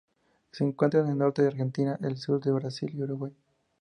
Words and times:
Se 0.51 0.63
encuentra 0.63 1.01
en 1.01 1.09
el 1.09 1.17
norte 1.19 1.43
de 1.43 1.49
Argentina, 1.49 1.95
el 2.01 2.17
sur 2.17 2.43
de 2.43 2.51
Brasil 2.51 2.91
y 2.95 3.03
Uruguay. 3.03 3.35